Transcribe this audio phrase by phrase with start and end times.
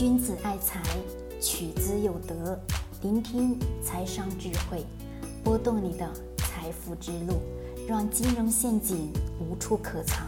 [0.00, 0.80] 君子爱财，
[1.42, 2.58] 取之有德。
[3.02, 4.82] 聆听财商智慧，
[5.44, 7.42] 拨动你的财富之路，
[7.86, 10.26] 让金融陷阱无处可藏。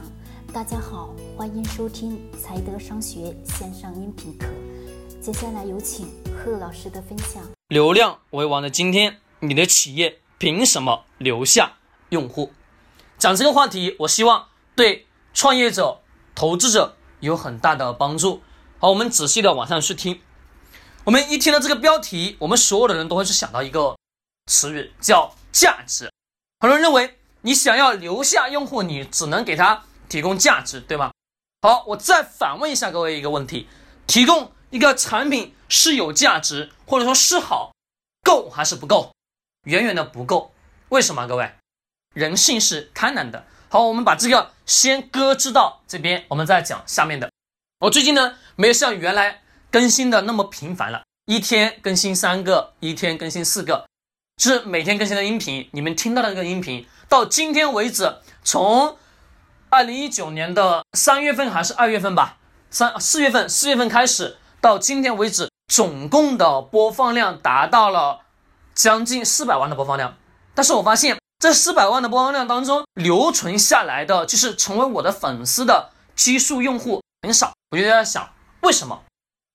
[0.53, 4.47] 大家好，欢迎收听财德商学线上音频课。
[5.23, 7.43] 接下来有请贺老师的分享。
[7.69, 11.79] 流量为王的今天，你的企业凭什么留下
[12.11, 12.51] 用户？
[13.17, 16.03] 讲这个话题，我希望对创业者、
[16.35, 18.43] 投资者有很大的帮助。
[18.83, 20.21] 好，我们仔细的往上去听。
[21.05, 23.97] 我们一听到这个标题，我们所有的人都会去想到一个
[24.47, 26.11] 词语，叫价值。
[26.59, 31.13] 很多人认为，你想要留下用户，你只能给他提供价值，对吗？
[31.61, 33.69] 好，我再反问一下各位一个问题：
[34.09, 37.73] 提供一个产品是有价值，或者说是好，
[38.25, 39.13] 够还是不够？
[39.63, 40.53] 远远的不够。
[40.89, 41.29] 为什么？
[41.29, 41.53] 各位，
[42.15, 43.47] 人性是贪婪的。
[43.69, 47.31] 好，我们把这个先搁置到这边，我们再讲下面的。
[47.83, 53.89] 我最近呢，没有像原来更新的那么频繁了，一天更新三个，一天更新四个，
[54.41, 55.69] 是每天更新的音频。
[55.73, 58.97] 你们听到的这个音频，到今天为止，从
[59.69, 62.37] 二零一九年的三月份还是二月份吧，
[62.71, 68.21] 三四月份，四月份开始到今天为止，总共的播放量达到了
[68.77, 70.17] 将近四百万的播放量。
[70.55, 77.53] 但是我发现，这四百万的播放量当中，留存下来的就是成为我的粉丝的基数用户很少。
[77.71, 79.03] 我就在想，为什么？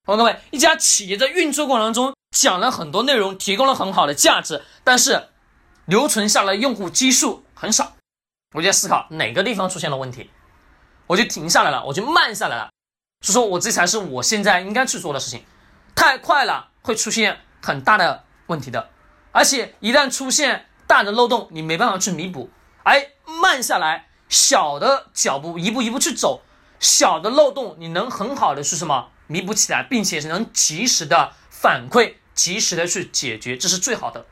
[0.06, 5.30] 好，各位，一家企业在运作过程中讲了很多内容，提供了很好的价值，但是
[5.86, 7.94] 留存下来用户基数很少。
[8.56, 10.32] 我就在思考哪个地方出现了问题，
[11.08, 12.70] 我就停下来了，我就慢下来了。
[13.22, 15.44] 所以说我这才是我现在应该去做的事情。
[15.94, 18.90] 太快了会出现很大的问题的，
[19.34, 22.50] 而且一旦出现大的漏洞，你没办法去弥补。
[22.84, 26.44] 哎，慢下来，小的脚步一步一步去走。
[26.80, 34.26] 小的漏洞，你能很好的是什么弥补起来，并且是能及时的反馈，及时的去解决，这是最好的。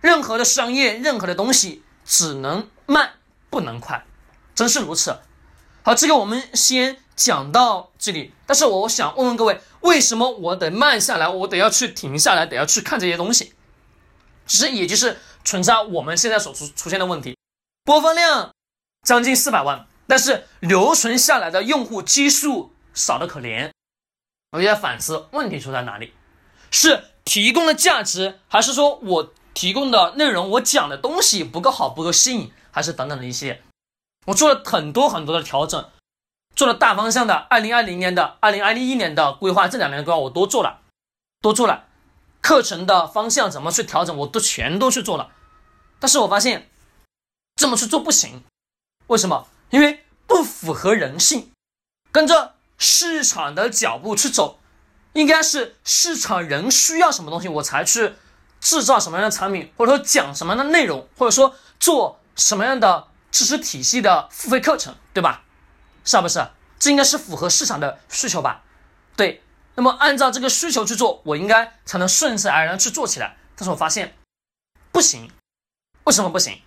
[0.00, 3.14] 任何的商业，任何的东西，只能慢
[3.50, 4.06] 不能快，
[4.54, 5.18] 真是如此。
[5.82, 8.32] 好，这个我们先讲到这里。
[8.46, 13.54] 但是我想问问各位，为什么我得慢下来，我得要去停下来，得要去看这些东西？
[14.46, 17.36] 其实也就是存在我们现在所出出现的问题，
[17.84, 18.50] 播放量
[19.06, 19.86] 将近四百万。
[20.10, 23.70] 但是留存下来的用户基数少的可怜，
[24.50, 26.12] 我就在反思问题出在哪里，
[26.72, 33.62] 是提供的价值，还是说我提供的内容，我讲的东西不够好，不够吸引，还是等等的一些，
[34.26, 35.88] 我做了很多很多的调整，
[36.56, 40.80] 做了大方向的，二零二零年的、二零二一年的规划，这两年的规划我都做了，
[41.40, 41.86] 都做了，
[42.40, 45.30] 课程的方向怎么去调整，我都全都去做了，
[46.00, 46.68] 但是我发现
[47.54, 48.42] 这么去做不行，
[49.06, 49.46] 为什么？
[49.70, 51.50] 因为不符合人性，
[52.12, 54.58] 跟着市场的脚步去走，
[55.12, 58.14] 应该是市场人需要什么东西，我才去
[58.60, 65.44] 制造什么样的产品，或者说讲什么样的内容，或者说做什么样的知识体系的付费课程，对吧？
[66.04, 66.46] 是不是？
[66.78, 68.62] 这应该是符合市场的需求吧？
[69.16, 69.42] 对。
[69.76, 73.36] 那么按照这个需求去做，我应该才能顺势而然去做起来。
[73.54, 74.16] 但是我发现
[74.90, 75.30] 不行，
[76.04, 76.60] 为什么不行？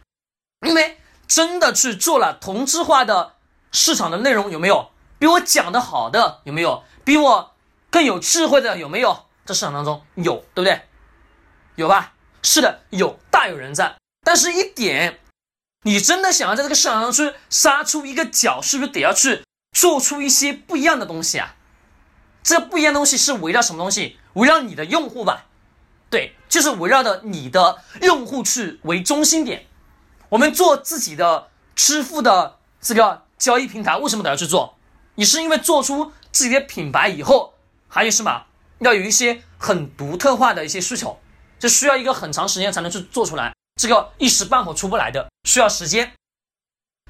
[0.66, 0.98] 因为。
[1.28, 3.34] 真的去做了同质化的
[3.72, 4.92] 市场的内容有没有？
[5.20, 6.84] 比我讲的好的有没有？
[7.04, 7.54] 比我
[7.90, 9.26] 更有智慧的有没有？
[9.46, 10.82] 这市场当中有，对不对？
[11.76, 12.14] 有吧？
[12.42, 13.96] 是的，有，大有人在。
[14.26, 15.20] 但是，一点，
[15.84, 21.56] 你真的想要在这个市场上去杀出一个角，是不是得要去做出一些不一样的东西啊？
[22.42, 24.18] 这不一样东西是围绕什么东西？
[24.34, 25.46] 围绕你的用户吧？
[26.10, 29.68] 对，就是围绕着你的用户去为中心点。
[30.34, 34.74] 我们做自己的支付的这个交易平台，为什么都要去做？
[35.14, 37.54] 你是因为做出自己的品牌以后，
[37.88, 38.46] 还有什么？
[38.80, 41.20] 要有一些很独特化的一些需求，
[41.60, 46.14] 这需要一个很长时间才能去做出来，这个一时半会出不来的，需要时间。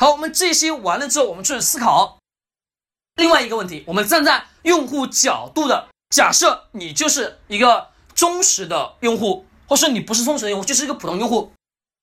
[0.02, 2.18] 好，我们这些完了之后，我们去思考
[3.16, 3.86] 另外一个问题。
[3.88, 11.54] 我们站在用户角度的假设，你就是一个忠实的用户，或是你不是忠实的用户，就是一个普通用户，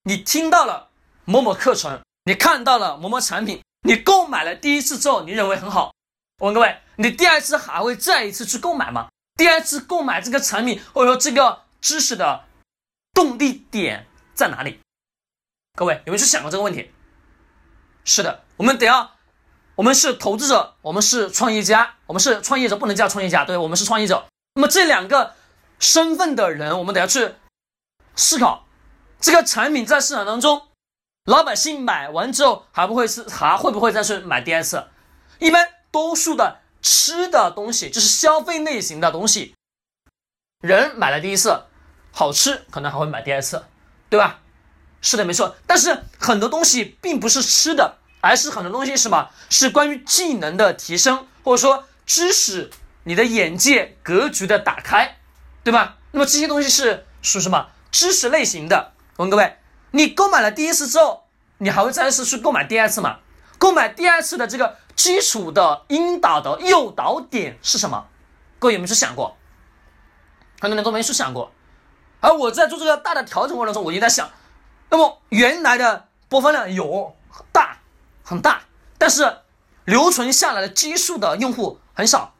[0.05, 0.87] 你听到了。
[1.25, 5.93] 某某课程，你看到了某某产品，你购买了第一次之后，你认为很好。
[6.39, 9.09] 我问各位，你第二次还会再一次去购买吗？
[9.35, 12.45] 第二次购买这个产品或者说这个知识的
[13.13, 14.79] 动力点在哪里？
[15.77, 16.91] 各位有没有去想过这个问题？
[18.03, 19.11] 是的，我们得要，
[19.75, 24.25] 我们是投资者，我们是创业家，我们是创业者，不能叫创业家，对，我们是创业者。
[24.55, 25.35] 那么这两个
[25.79, 27.35] 身份的人，我们得要去
[28.15, 28.65] 思考
[29.19, 30.67] 这个产品在市场当中。
[31.25, 34.87] 老百姓买完之后还不会是还会不会再去买第二次？
[35.39, 39.53] 一般多数的吃的东西，就是消费类型的东西，
[40.61, 41.65] 人买了第一次
[42.11, 43.65] 好吃，可能还会买第二次，
[44.09, 44.39] 对吧？
[45.01, 45.55] 是的，没错。
[45.67, 49.29] 但是很多东西并不是吃的，而是很多东西是什么？
[49.49, 52.71] 是关于技能的提升，或者说知识、
[53.03, 55.17] 你的眼界、格局的打开，
[55.63, 55.97] 对吧？
[56.11, 57.69] 那么这些东西是属什么？
[57.91, 58.93] 知识类型的。
[59.17, 59.57] 我问各位，
[59.91, 61.25] 你购买了第一次之后，
[61.59, 63.19] 你还会再次去购买第二次吗？
[63.57, 68.07] 购买第二次的这个基础的引导的诱导点是什么？
[68.59, 69.37] 各位有没有去想过？
[70.59, 71.51] 很多人都没去想过。
[72.19, 74.29] 而我在做这个大的调整过程中，我就在想，
[74.89, 77.15] 那么原来的播放量有
[77.51, 77.79] 大
[78.23, 78.61] 很大，
[78.99, 79.39] 但是
[79.85, 82.35] 留存下来的基数的用户很少。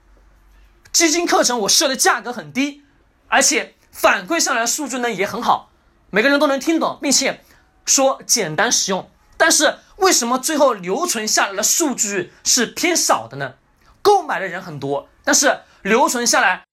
[0.92, 2.84] 基金课程我设的价格很低，
[3.28, 5.71] 而且反馈上来数据呢也很好，
[6.12, 7.44] 每个人都能听懂，并且
[7.86, 9.10] 说简单实用。
[9.38, 13.56] 但是为什么最后留存下来的数据是偏少的呢？
[14.04, 16.64] 购买的人很多，但是留存下来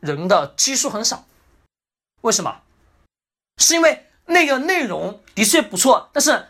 [0.00, 1.24] 人的基数很少。
[2.22, 2.62] 为什么？
[3.62, 6.48] 是因为那个内容的确不错，但是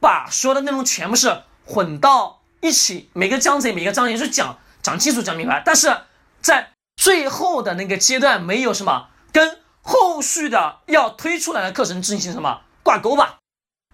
[0.00, 5.96] 把所有的内容全部是混到一起，每个章节每个章节去讲讲清楚讲明白，但是
[6.40, 13.38] 在最后的那个阶段没有什么跟后续的要推出来的课程进行什么挂钩吧。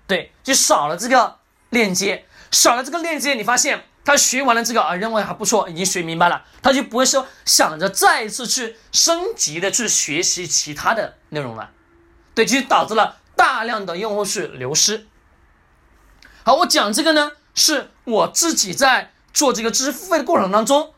[0.07, 1.39] 对，就少了这个
[1.71, 11.71] 链接，少了这个链接，你发现他学完了这个啊，认为还不错，已经学明白了，他就不会说想着再一次去升级的去学习其他的内容了，
[12.35, 15.07] 对，就导致了大量的用户去流失。
[16.45, 20.95] 好，我讲这个呢，是我自己在做这个知识付费的过程当中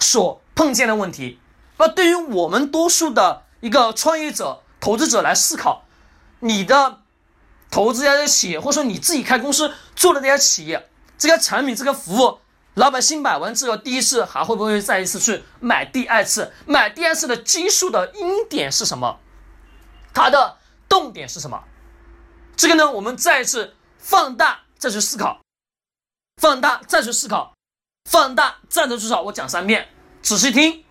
[0.00, 1.38] 所碰见的问题。
[1.78, 5.84] 那对于我们多数的一个创业者、投资者来思考，
[6.40, 7.00] 你的。
[7.70, 10.88] 投资这家企业，或者说你自己开公司做的这家企业，
[11.18, 12.40] 这个产品、这个服务，
[12.72, 16.50] 老百姓买完之后，第一次还会不会再一次去买第二次？
[16.64, 19.20] 买第二次的基数的因点是什么？
[20.14, 20.56] 它的
[20.88, 21.62] 动点是什么？
[22.56, 25.42] 这个呢，我们再一次放大再去思考，
[26.40, 27.52] 放大再去思考，
[28.10, 29.20] 放大再去思考。
[29.20, 29.90] 我讲三遍，
[30.22, 30.86] 仔细听，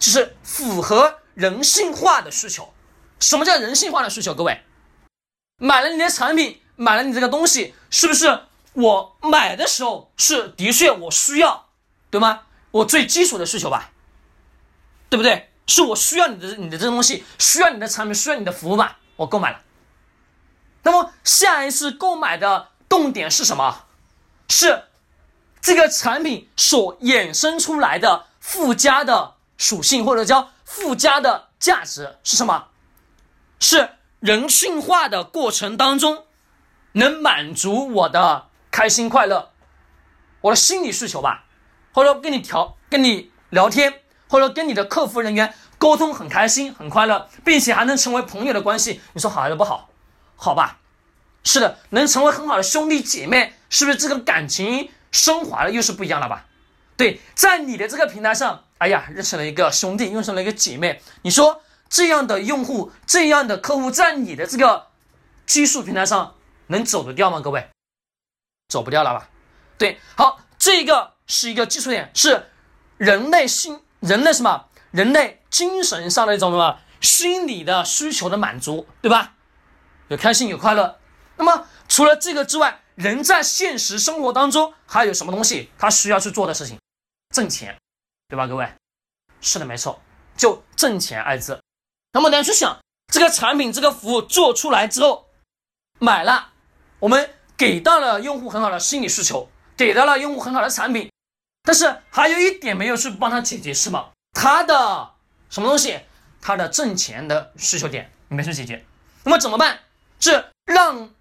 [0.00, 2.74] 就是符合人性化的需求。
[3.20, 4.34] 什么叫人性化的需求？
[4.34, 4.60] 各位？
[5.58, 8.40] 买了你的产品，买了你这个东西，是不是
[8.72, 11.68] 我买的时候是的确我需要，
[12.10, 12.42] 对吗？
[12.72, 13.92] 我最基础的需求吧，
[15.08, 15.50] 对不对？
[15.68, 19.60] 是我需要你的你的这个东西，需要你的产品，需要你的服务吧，我购买了。
[20.82, 23.84] 那么下一次购买的动点是什么？
[24.48, 24.86] 是
[25.60, 32.68] 这个产品所衍生出来的附加的属性，或者叫附加的价值是什么？
[33.58, 33.90] 是。
[34.20, 36.24] 人性化的过程当中，
[36.90, 39.52] 能满足我的开心快乐，
[40.40, 41.44] 我的心理需求吧，
[41.92, 49.88] 或者跟你调、跟你聊天，或者跟你的客服人员沟通很开心、很快乐，并且还能成为朋友的关系，你说好还是不好？
[50.34, 50.78] 好吧，
[51.44, 56.46] 是的，能成为很好的兄弟姐妹，是不是这个感情升华了，又是不一样了吧？
[56.98, 61.62] 对，在你的这个平台上，哎呀，认识了一个兄弟，认识了一个姐妹，你说。
[61.90, 64.88] 这样的用户，这样的客户，在你的这个
[65.46, 66.34] 技术平台上
[66.66, 67.40] 能走得掉吗？
[67.40, 67.70] 各位，
[68.68, 69.30] 走不掉了吧？
[69.78, 72.50] 对，好，这个是一个基础点，是
[72.98, 74.66] 人类心、人类什么？
[74.90, 79.32] 人类精神上的一种什么心理的需求的满足，对吧？
[80.08, 80.98] 有开心，有快乐。
[81.38, 86.78] 那么除了这个之外，人在现实生活当中还有什么东西他需要去做的事情？
[87.38, 87.78] 挣钱，
[88.26, 88.48] 对吧？
[88.48, 88.68] 各位，
[89.40, 90.02] 是的，没错，
[90.36, 91.62] 就挣钱二字。
[92.12, 92.80] 那么，大家去想，
[93.12, 95.28] 这个产品、这个服务做出来之后，
[96.00, 96.50] 买了，
[96.98, 101.12] 我们给到了用户很好的心理需求，给到了用户很好的产品，
[101.62, 104.10] 但是还有一点没有去帮他解决，是吗？
[104.32, 105.12] 他的
[105.48, 106.00] 什么东西？
[106.40, 108.84] 他的挣钱的需求点没去解决。
[109.22, 109.78] 那么怎么办？
[110.18, 111.14] 是让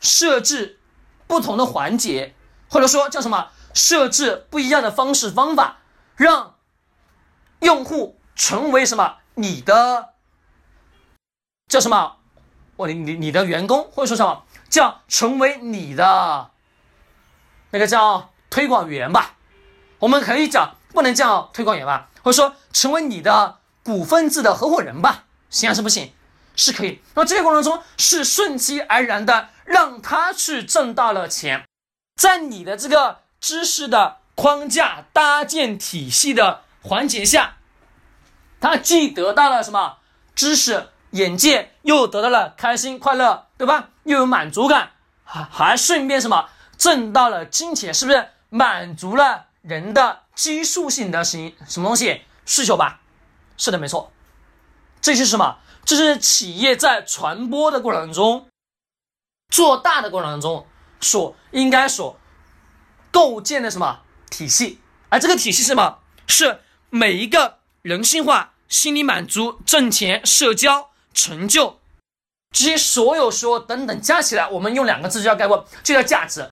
[0.00, 0.78] 设置
[1.26, 2.32] 不同的环节，
[2.70, 3.50] 或者说叫什么？
[3.76, 5.76] 设置不一样的方式方法，
[6.16, 6.56] 让
[7.60, 9.18] 用户成为什么？
[9.34, 10.14] 你的
[11.68, 12.16] 叫什么？
[12.76, 16.50] 我你你你的员工或者说什么叫成为你的
[17.70, 19.36] 那个叫推广员吧？
[19.98, 22.08] 我们可以讲不能叫推广员吧？
[22.22, 25.24] 或者说成为你的股份制的合伙人吧？
[25.50, 26.12] 行还是不行？
[26.54, 27.02] 是可以。
[27.14, 31.66] 那么这个过程中是顺其而然的让他去挣到了钱，
[32.16, 37.56] 在你的这个知识的框架搭建体系的环节下。
[38.60, 39.98] 他既得到了什么
[40.34, 43.90] 知识、眼界，又得到了开心、快乐，对吧？
[44.04, 44.92] 又有满足感，
[45.24, 53.00] 还还顺便什么挣到了金钱，是不是满足了人的基数性的什什么东西需求吧？
[53.56, 54.12] 是的，没错。
[55.00, 55.58] 这是什么？
[55.84, 58.48] 这是企业在传播的过程中，
[59.50, 60.66] 做大的过程中
[61.00, 62.18] 所应该所
[63.16, 64.78] 构建的什么体系？
[65.08, 66.00] 而这个体系是什么？
[66.26, 71.80] 是每一个人性化、心理满足、挣钱、社交、成就
[72.50, 76.50] 这些所有说等等加起来，我们用两个字就要概括，就叫价值。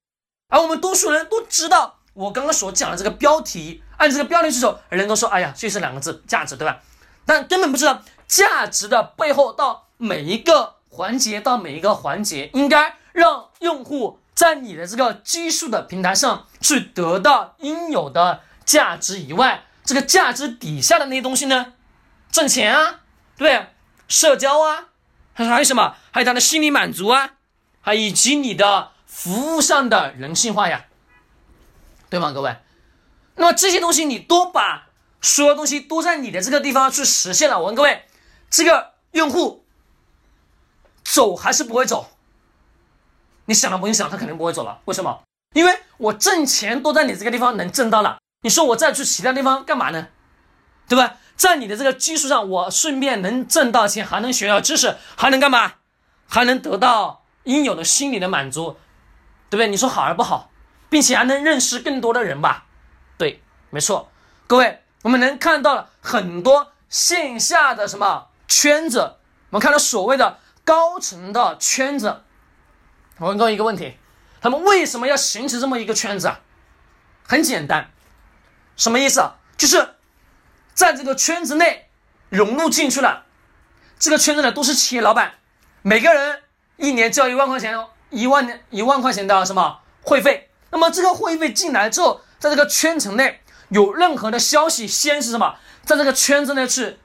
[0.48, 6.80] 而我们多数人都知道我刚刚所讲的这个标题，按这个标题去走，人都说：“哎呀，这是两个字，价值，对吧？”
[7.26, 21.74] 但根本不知道价值的背后，到每一个环节，到每一个环节，应该让用户在你的这个基数的平台上去得到应有的价值以外，这个价值底下的那些东西呢？
[22.30, 23.00] 挣钱啊，
[23.36, 23.68] 对，
[24.08, 24.88] 社交啊，
[25.32, 25.96] 还还有什么？
[26.10, 27.34] 还有他的心理满足啊，
[27.80, 30.86] 还以及你的服务上的人性化呀，
[32.10, 32.56] 对吗，各位？
[33.36, 34.88] 那么这些东西你都把。
[35.26, 37.58] 所有东西都在你的这个地方去实现了。
[37.58, 38.04] 我问各位，
[38.50, 39.64] 这个用户
[41.02, 42.10] 走还是不会走？
[43.46, 44.80] 你想都不用想，他肯定不会走了。
[44.86, 45.22] 为什么？
[45.54, 48.18] 因为我挣钱都在你这个地方能挣到了。
[48.42, 50.08] 你说我再去其他地方干嘛呢？
[50.88, 51.16] 对吧？
[51.36, 55.74] 在你的这个基础上，我顺便能挣到钱，还能学到知识，还能干嘛？
[56.28, 58.76] 还能得到应有的心理的满足，
[59.50, 59.68] 对不对？
[59.68, 60.50] 你说好还是不好？
[60.88, 62.66] 并且还能认识更多的人吧？
[63.16, 64.10] 对，没错，
[64.46, 64.80] 各位。
[65.02, 69.16] 我们能看到很多线下的什么圈子，
[69.50, 72.22] 我们看到所谓的高层的圈子。
[73.18, 73.96] 我问各位一个问题：
[74.40, 76.40] 他们为什么要形成这么一个圈子啊？
[77.22, 77.90] 很简单，
[78.76, 79.36] 什么意思啊？
[79.56, 79.96] 就是
[80.74, 81.90] 在这个圈子内
[82.28, 83.26] 融入进去了。
[83.98, 85.34] 这个圈子呢都是企业老板，
[85.82, 86.42] 每个人
[86.76, 87.78] 一年交一万块钱，
[88.10, 90.50] 一万一万块钱的什么会费。
[90.70, 93.40] 那么这个会费进来之后，在这个圈层内。
[93.70, 96.98] 有任何的消息，先是什么，在这个圈子内去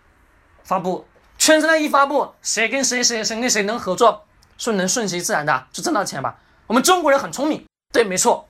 [0.63, 4.27] 发布，圈子内一发布，谁跟谁谁谁跟谁能合作，
[4.59, 6.37] 顺能顺其自然的就挣到钱吧。
[6.67, 8.47] 我们中国人很聪明，对，没错，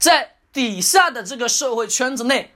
[0.00, 2.54] 在底下的这个社会圈子内，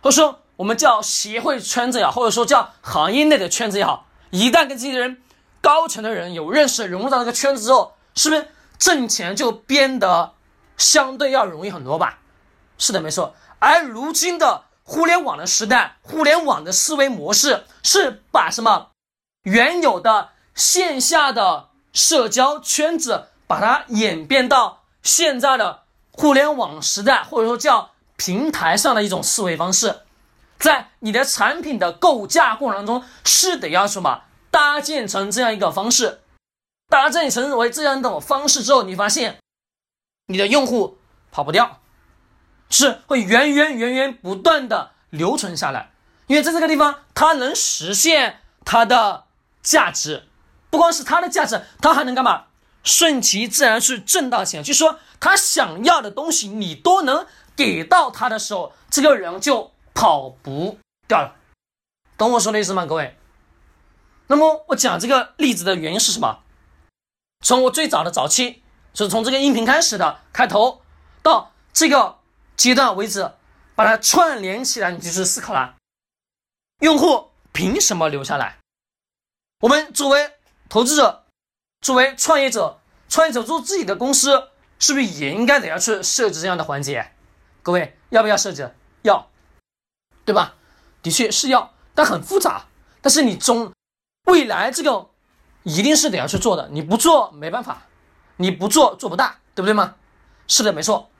[0.00, 5.20] 或者说我们叫协会圈子也好，或者说叫行业内的圈子也好，一旦跟这些人
[5.60, 8.48] 高层的人有认识，融入到这个圈子之后，是不是
[8.78, 10.32] 挣钱就变得
[10.78, 12.20] 相对要容易很多吧？
[12.78, 13.34] 是的，没错。
[13.58, 18.90] 而如今的互联网的时代，互联网的思维模式是把什么
[19.42, 30.02] 原有的线下的社交圈子，把它演变到现在的互联网时代，或者说叫平台上的一种思维方式。
[30.58, 36.20] 在你的产品的构架过程中，是得要什么搭建成这样一个方式，
[36.90, 39.38] 搭建成为这样一种方式之后，你发现
[40.26, 40.98] 你的用户
[41.32, 41.80] 跑不掉。
[42.68, 45.92] 是会源源源源不断的留存下来，
[46.26, 49.24] 因为在这个地方，它能实现它的
[49.62, 50.25] 价值，
[50.76, 52.48] 不光是它的价值，它还能干嘛？
[52.84, 54.62] 顺其自然去挣到钱。
[54.62, 60.78] 就说，他想要的东西你都能给到他的时候，这个人就跑不
[61.08, 61.36] 掉了。
[62.18, 63.16] 懂我说的意思吗，各位？
[64.26, 66.40] 那么我讲这个例子的原因是什么？
[67.42, 70.82] 从我最早的早期，就是从这个音频开始的开头，
[71.22, 72.18] 到这个。
[72.56, 73.32] 阶段为止，
[73.74, 75.76] 把它串联起来，你就是思考了：
[76.80, 78.58] 用户凭什么留下来？
[79.60, 80.35] 我们作为
[80.68, 81.24] 投资者，
[81.80, 87.12] 作为创业者，创业者做自己的公司，是不是也应该得要去设置这样的环节？
[87.62, 88.74] 各位要不要设置？
[89.02, 89.30] 要，
[90.24, 90.54] 对吧？
[91.02, 92.66] 的确是要，但很复杂。
[93.00, 93.72] 但是你中
[94.24, 95.10] 未来这个
[95.62, 97.84] 一定是得要去做的，你不做没办法，
[98.36, 99.94] 你不做做不大，对不对吗？
[100.48, 101.10] 是的，没错。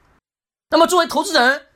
[0.71, 1.67] 那么，作为投资人，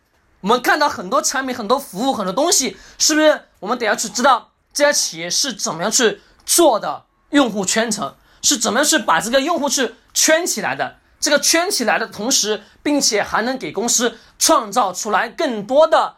[0.41, 7.07] 我们看到很多产品、很多服务、很多东西，是不是我们得要去知道这家企业是怎么样去做的？
[7.31, 10.99] 用户圈层是怎么样去把这个用户去圈起来的？
[11.19, 16.17] 这个圈起来的同时，并且还能给公司创造出来更多的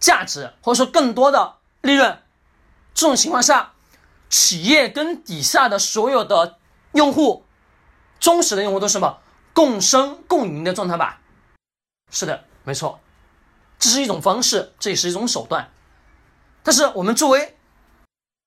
[0.00, 2.22] 价值，或者说更多的利润。
[2.94, 3.72] 这种情况下，
[4.30, 6.58] 企业跟底下的所有的
[6.92, 7.44] 用户、
[8.18, 9.18] 忠实的用户都是什么？
[9.52, 11.20] 共生共赢的状态吧，
[12.10, 12.98] 是的，没错，
[13.78, 15.70] 这是一种方式，这也是一种手段。
[16.62, 17.56] 但是我们作为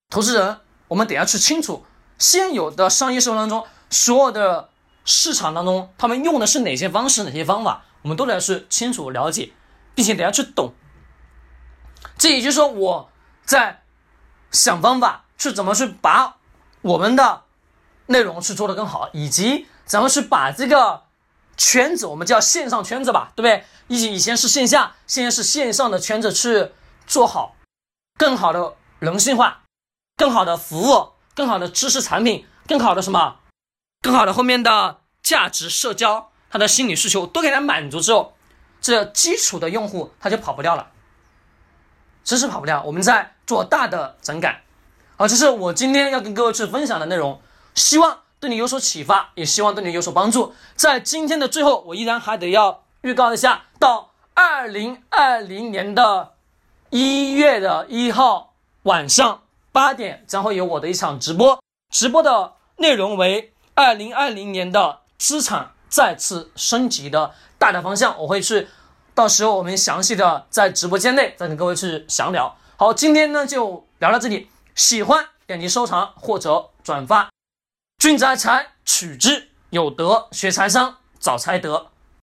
[0.10, 1.86] 投资人，我们得要去清楚
[2.18, 4.70] 现有的商业社会当中，所有的
[5.06, 9.52] 市场当中，他们用的是哪些方式、哪些方法，我们都得要去清楚了解，
[9.96, 10.74] 并且得要去懂。
[12.18, 13.10] 这也就是说，我
[13.46, 13.82] 在
[14.52, 16.38] 想方法去怎么去把
[16.82, 17.44] 我们的
[18.08, 19.68] 内容去做得更好，以及。
[19.88, 21.04] 怎么去把这个
[21.56, 23.64] 圈子，我们叫线上圈子吧，对不对？
[23.88, 26.72] 以以前是线下，现在是线上的圈子，去
[27.06, 27.56] 做好
[28.18, 29.62] 更好的人性化、
[30.18, 33.38] 更好的服务、更好的知识产品、更好的什么、
[34.02, 38.34] 更好的后面的价值社交，他的心理需求都给他满足之后，
[38.82, 40.88] 这基础的用户他就跑不掉了，
[42.24, 44.64] 知识跑不掉，我们在做大的整改。
[45.18, 47.40] 好，这是我今天要跟各位去分享的内容，
[47.76, 50.56] 希望对你有所启发，也希望对你有所帮助。
[50.76, 56.34] 在今天的最后，我依然还得要预告一下，到二零二零年的
[56.90, 59.42] 一月的一号晚上
[59.78, 61.62] 八点，将会有我的一场直播，
[61.94, 68.68] 直播的内容为二零二零年的资产再次升级的大的方向，我会去，
[69.14, 72.58] 到时候我们详细的在直播间内再跟各位去详聊。
[72.76, 74.50] 好，今天呢就聊到这里。
[74.74, 77.30] 喜欢点击收藏或者转发，
[78.00, 81.90] 君子爱财，取之有德；学财商，找财德。